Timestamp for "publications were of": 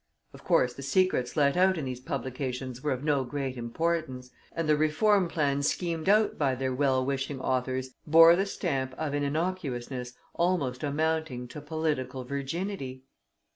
1.99-3.03